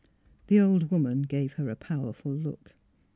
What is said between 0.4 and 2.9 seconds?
The old woman gave her a powerful look.